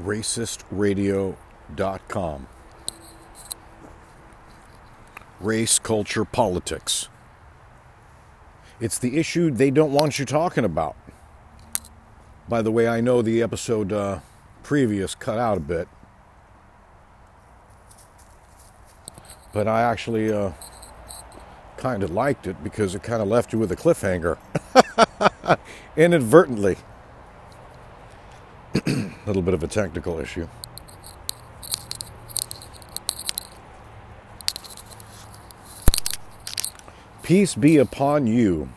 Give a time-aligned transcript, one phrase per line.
[0.00, 2.46] racistradio.com.
[5.40, 7.08] Race, culture, politics.
[8.80, 10.96] It's the issue they don't want you talking about.
[12.48, 14.20] By the way, I know the episode uh,
[14.62, 15.88] previous cut out a bit,
[19.52, 20.52] but I actually uh,
[21.76, 24.38] kind of liked it because it kind of left you with a cliffhanger
[25.96, 26.76] inadvertently.
[29.32, 30.46] Little bit of a technical issue.
[37.22, 38.68] Peace be upon you.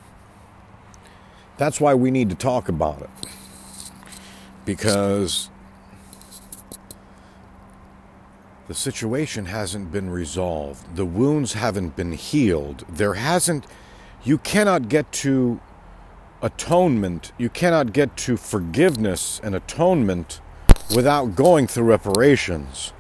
[1.58, 3.10] That's why we need to talk about it.
[4.64, 5.50] Because
[8.70, 10.96] the situation hasn't been resolved.
[10.96, 12.86] The wounds haven't been healed.
[12.88, 13.66] There hasn't,
[14.24, 15.60] you cannot get to
[16.42, 20.40] atonement, you cannot get to forgiveness and atonement
[20.94, 22.94] without going through reparations.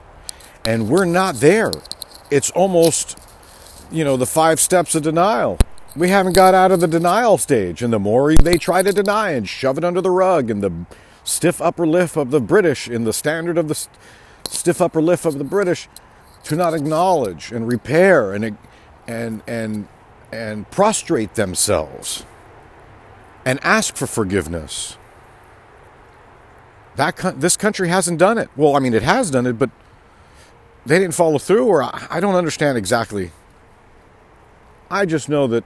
[0.66, 1.72] And we're not there.
[2.32, 3.20] It's almost,
[3.92, 5.58] you know, the five steps of denial.
[5.96, 7.82] We haven't got out of the denial stage.
[7.82, 10.86] And the more they try to deny and shove it under the rug, and the
[11.24, 13.88] stiff upper lip of the British, in the standard of the
[14.50, 15.88] stiff upper lip of the British,
[16.46, 18.58] to not acknowledge and repair and
[19.08, 19.88] and and
[20.32, 22.26] and prostrate themselves
[23.46, 24.98] and ask for forgiveness.
[26.96, 28.50] That this country hasn't done it.
[28.56, 29.70] Well, I mean, it has done it, but
[30.86, 33.32] they didn't follow through, or I don't understand exactly.
[34.90, 35.64] I just know that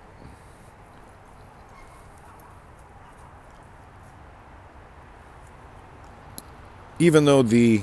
[6.97, 7.81] even though the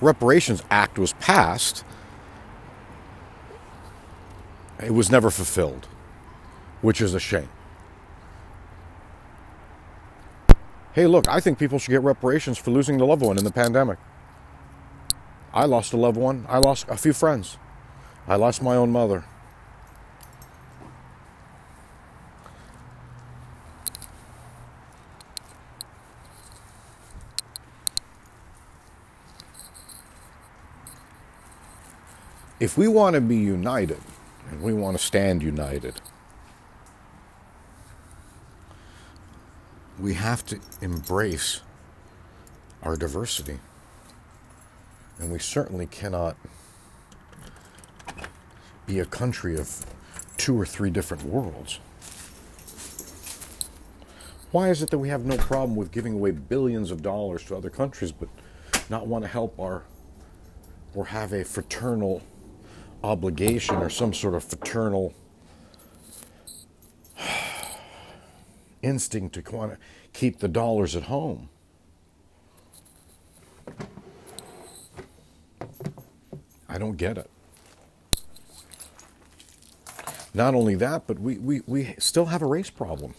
[0.00, 1.84] Reparations Act was passed,
[4.82, 5.86] it was never fulfilled,
[6.80, 7.48] which is a shame.
[10.94, 13.50] Hey, look, I think people should get reparations for losing a loved one in the
[13.50, 13.98] pandemic.
[15.54, 16.44] I lost a loved one.
[16.50, 17.56] I lost a few friends.
[18.28, 19.24] I lost my own mother.
[32.60, 34.00] If we want to be united
[34.50, 36.02] and we want to stand united,
[40.02, 41.60] we have to embrace
[42.82, 43.60] our diversity.
[45.20, 46.36] And we certainly cannot
[48.84, 49.86] be a country of
[50.36, 51.78] two or three different worlds.
[54.50, 57.56] Why is it that we have no problem with giving away billions of dollars to
[57.56, 58.28] other countries but
[58.90, 59.84] not want to help our
[60.94, 62.22] or have a fraternal
[63.04, 65.14] obligation or some sort of fraternal
[68.82, 69.78] instinct to want to
[70.12, 71.48] keep the dollars at home?
[76.68, 77.30] I don't get it.
[80.34, 83.14] Not only that, but we, we, we still have a race problem.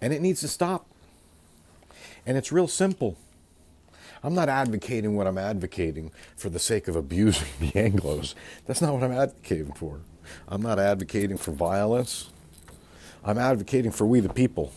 [0.00, 0.86] And it needs to stop.
[2.26, 3.16] And it's real simple.
[4.22, 8.34] I'm not advocating what I'm advocating for the sake of abusing the Anglos.
[8.66, 10.00] That's not what I'm advocating for.
[10.48, 12.30] I'm not advocating for violence.
[13.24, 14.72] I'm advocating for we the people.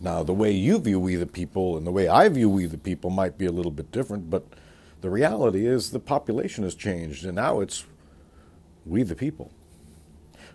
[0.00, 2.78] Now, the way you view we the people and the way I view we the
[2.78, 4.44] people might be a little bit different, but
[5.00, 7.84] the reality is the population has changed, and now it's
[8.86, 9.50] we the people.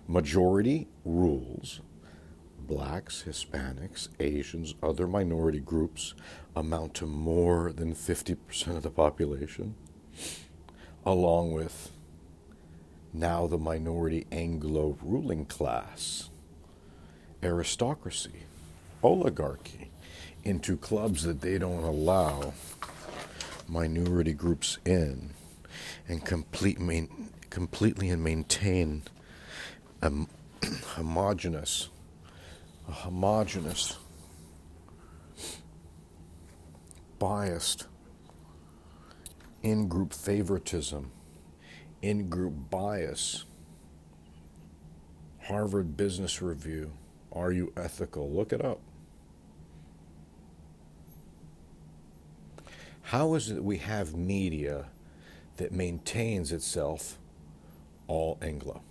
[0.07, 1.81] Majority rules.
[2.59, 6.13] Blacks, Hispanics, Asians, other minority groups
[6.55, 9.73] amount to more than 50% of the population,
[11.05, 11.91] along with
[13.13, 16.29] now the minority Anglo ruling class,
[17.41, 18.43] aristocracy
[19.01, 19.89] oligarchy
[20.43, 22.53] into clubs that they don't allow
[23.67, 25.31] minority groups in
[26.07, 29.03] and complete main, completely and maintain
[30.01, 30.11] a
[30.95, 31.89] homogenous
[32.87, 33.97] a homogenous
[37.19, 37.85] biased
[39.61, 41.11] in-group favoritism
[42.01, 43.45] in-group bias
[45.43, 46.91] Harvard Business Review
[47.31, 48.79] are you ethical look it up
[53.09, 54.85] How is it that we have media
[55.57, 57.17] that maintains itself
[58.07, 58.83] all Anglo?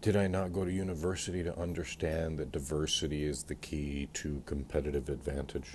[0.00, 5.10] Did I not go to university to understand that diversity is the key to competitive
[5.10, 5.72] advantage?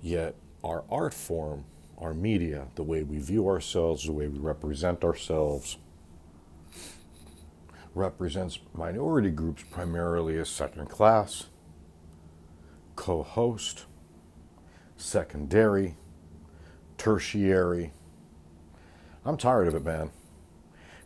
[0.00, 0.34] Yet,
[0.64, 1.66] our art form,
[1.98, 5.78] our media, the way we view ourselves, the way we represent ourselves,
[7.94, 11.46] represents minority groups primarily as second class,
[12.94, 13.86] co host,
[14.96, 15.96] secondary,
[16.98, 17.92] tertiary.
[19.24, 20.10] I'm tired of it, man.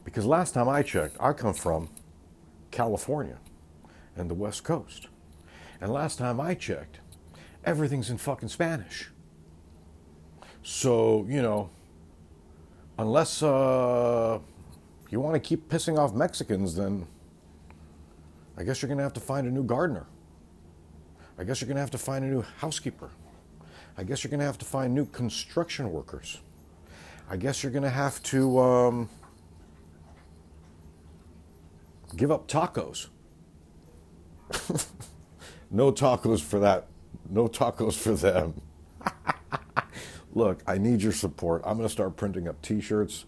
[0.05, 1.91] Because last time I checked, I come from
[2.71, 3.39] California
[4.17, 5.09] and the West Coast.
[5.81, 7.01] And last time I checked,
[7.65, 9.11] everything's in fucking Spanish.
[10.63, 11.71] So, you know,
[12.99, 14.39] unless uh,
[15.11, 17.07] you want to keep pissing off Mexicans, then
[18.57, 20.07] I guess you're going to have to find a new gardener.
[21.39, 23.11] I guess you're going to have to find a new housekeeper.
[23.97, 26.41] I guess you're going to have to find new construction workers.
[27.31, 29.09] I guess you're going to have to um,
[32.17, 33.07] give up tacos.
[35.71, 36.87] no tacos for that.
[37.31, 38.61] No tacos for them.
[40.35, 41.63] Look, I need your support.
[41.65, 43.25] I'm going to start printing up t shirts.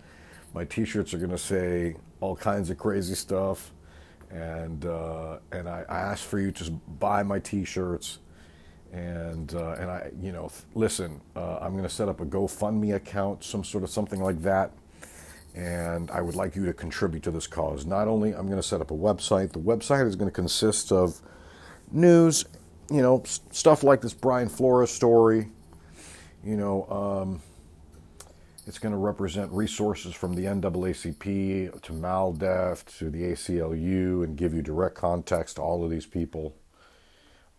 [0.55, 3.73] My t shirts are going to say all kinds of crazy stuff.
[4.31, 8.19] And, uh, and I, I ask for you to buy my t shirts.
[8.93, 12.95] And, uh, and I, you know, listen, uh, I'm going to set up a GoFundMe
[12.95, 14.71] account, some sort of something like that.
[15.55, 17.85] And I would like you to contribute to this cause.
[17.85, 20.93] Not only I'm going to set up a website, the website is going to consist
[20.93, 21.21] of
[21.91, 22.45] news,
[22.91, 25.49] you know, stuff like this Brian Flores story,
[26.45, 27.43] you know, um,
[28.67, 34.55] it's going to represent resources from the NAACP to MALDEF to the ACLU and give
[34.55, 36.55] you direct context to all of these people.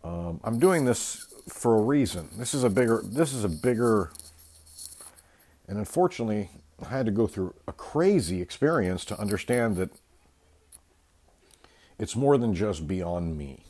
[0.03, 2.29] Um, I'm doing this for a reason.
[2.37, 3.01] This is a bigger.
[3.03, 4.11] This is a bigger.
[5.67, 6.49] And unfortunately,
[6.81, 9.91] I had to go through a crazy experience to understand that
[11.99, 13.63] it's more than just beyond me.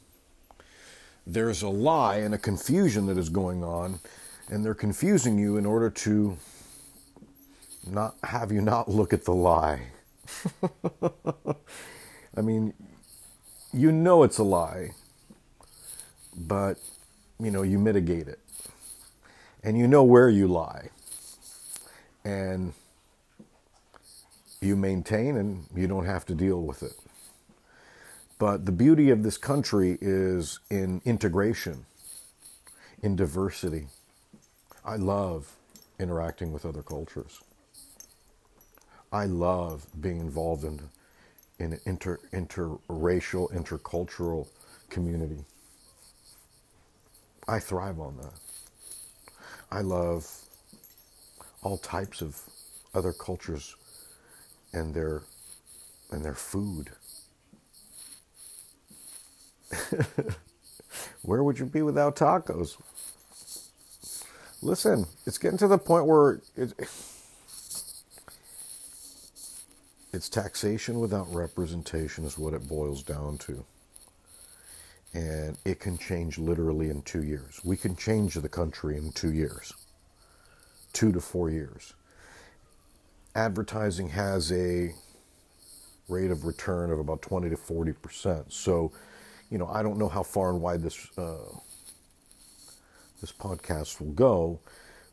[1.25, 3.99] There's a lie and a confusion that is going on
[4.49, 6.37] and they're confusing you in order to
[7.87, 9.87] not have you not look at the lie.
[12.37, 12.73] I mean,
[13.73, 14.91] you know it's a lie,
[16.35, 16.77] but
[17.39, 18.39] you know you mitigate it.
[19.63, 20.89] And you know where you lie.
[22.25, 22.73] And
[24.61, 26.93] you maintain and you don't have to deal with it.
[28.39, 31.85] But the beauty of this country is in integration,
[33.01, 33.87] in diversity.
[34.85, 35.55] I love
[35.99, 37.41] interacting with other cultures.
[39.11, 40.81] I love being involved in,
[41.59, 44.47] in an inter, interracial, intercultural
[44.89, 45.45] community.
[47.47, 48.33] I thrive on that.
[49.71, 50.29] I love
[51.63, 52.41] all types of
[52.95, 53.75] other cultures
[54.73, 55.23] and their
[56.11, 56.91] and their food.
[61.23, 62.77] Where would you be without tacos?
[64.63, 66.73] Listen, it's getting to the point where it,
[70.13, 73.65] it's taxation without representation is what it boils down to.
[75.13, 77.61] And it can change literally in two years.
[77.63, 79.73] We can change the country in two years,
[80.93, 81.93] two to four years.
[83.35, 84.93] Advertising has a
[86.09, 88.53] rate of return of about 20 to 40 percent.
[88.53, 88.91] So,
[89.51, 91.37] you know, I don't know how far and wide this uh,
[93.23, 94.59] this podcast will go,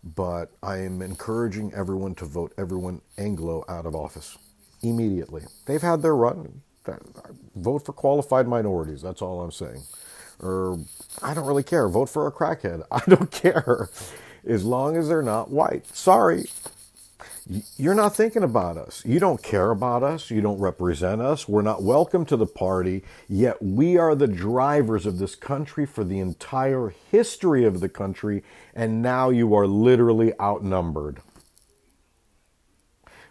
[0.02, 4.36] but I am encouraging everyone to vote everyone Anglo out of office
[4.82, 5.42] immediately.
[5.66, 6.62] They've had their run.
[7.54, 9.00] Vote for qualified minorities.
[9.00, 9.82] That's all I'm saying.
[10.40, 10.80] Or
[11.22, 11.88] I don't really care.
[11.88, 12.82] Vote for a crackhead.
[12.90, 13.88] I don't care.
[14.44, 15.86] As long as they're not white.
[15.94, 16.46] Sorry.
[17.76, 19.04] You're not thinking about us.
[19.04, 20.30] You don't care about us.
[20.30, 21.48] You don't represent us.
[21.48, 23.02] We're not welcome to the party.
[23.28, 28.44] Yet we are the drivers of this country for the entire history of the country.
[28.72, 31.22] And now you are literally outnumbered.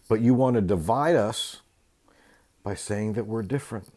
[0.09, 1.61] But you want to divide us
[2.61, 3.87] by saying that we're different.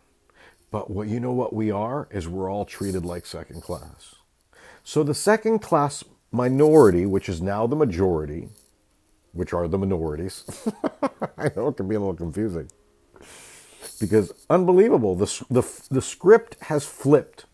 [0.71, 4.15] But what you know what we are is we're all treated like second class.
[4.85, 8.51] So the second class minority, which is now the majority,
[9.33, 10.45] which are the minorities.
[11.39, 12.71] I know it can be a little confusing.
[14.01, 17.47] Because unbelievable, the, the, the script has flipped.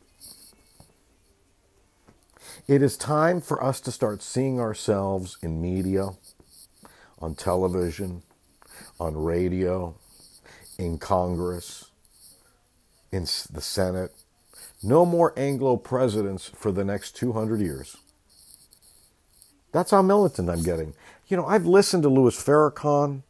[2.67, 6.11] It is time for us to start seeing ourselves in media,
[7.19, 8.23] on television,
[9.01, 9.95] on radio,
[10.79, 11.91] in Congress,
[13.11, 14.13] in the Senate.
[14.83, 17.97] No more Anglo presidents for the next 200 years.
[19.73, 20.95] That's how militant I'm getting
[21.29, 23.23] you know, I've listened to Louis Farrakhan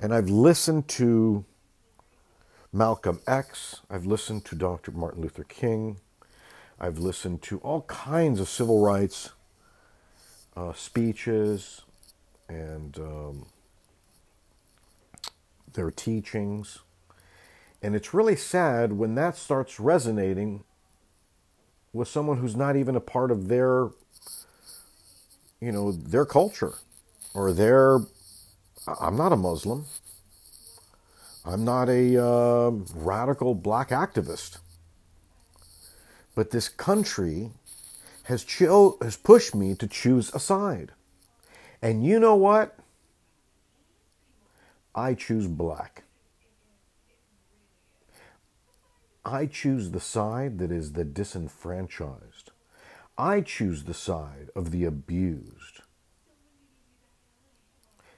[0.00, 1.44] and I've listened to
[2.72, 4.90] Malcolm X, I've listened to Dr.
[4.92, 5.98] Martin Luther King,
[6.80, 9.30] I've listened to all kinds of civil rights
[10.56, 11.82] uh, speeches
[12.48, 13.46] and um,
[15.74, 16.78] their teachings.
[17.82, 20.64] And it's really sad when that starts resonating
[21.92, 23.90] with someone who's not even a part of their
[25.62, 26.74] you know, their culture
[27.34, 28.00] or their
[29.00, 29.84] I'm not a Muslim.
[31.44, 34.58] I'm not a uh, radical black activist.
[36.34, 37.50] But this country
[38.24, 40.92] has, cho- has pushed me to choose a side.
[41.80, 42.76] And you know what?
[44.94, 46.04] I choose black.
[49.24, 52.51] I choose the side that is the disenfranchised.
[53.16, 55.82] I choose the side of the abused.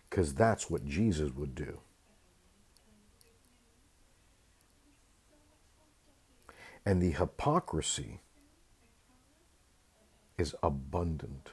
[0.09, 1.81] Because that's what Jesus would do.
[6.87, 8.21] And the hypocrisy
[10.39, 11.51] is abundant.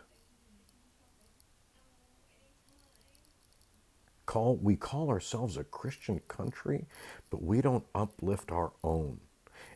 [4.25, 6.85] Call, we call ourselves a Christian country,
[7.29, 9.19] but we don't uplift our own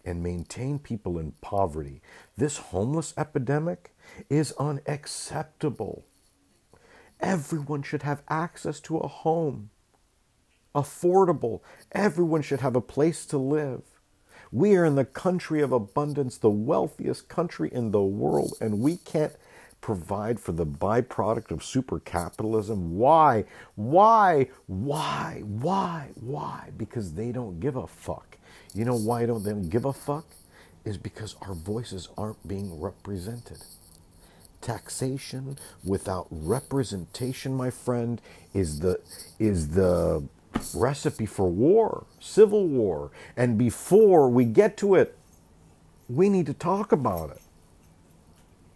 [0.04, 2.02] and maintain people in poverty.
[2.38, 3.96] This homeless epidemic
[4.30, 6.06] is unacceptable.
[7.20, 9.70] Everyone should have access to a home,
[10.74, 11.62] affordable.
[11.92, 13.82] Everyone should have a place to live.
[14.52, 18.98] We are in the country of abundance, the wealthiest country in the world, and we
[18.98, 19.36] can't
[19.86, 22.98] provide for the byproduct of super capitalism.
[22.98, 23.46] Why?
[23.76, 24.48] Why?
[24.66, 25.44] Why?
[25.46, 26.10] Why?
[26.16, 26.72] Why?
[26.76, 28.40] Because they don't give a fuck.
[28.74, 30.26] You know why don't they give a fuck?
[30.86, 33.60] Is because our voices aren't being represented.
[34.60, 38.20] Taxation without representation, my friend,
[38.56, 39.00] is the
[39.38, 40.28] is the
[40.74, 43.12] recipe for war, civil war.
[43.38, 45.16] And before we get to it,
[46.10, 47.42] we need to talk about it.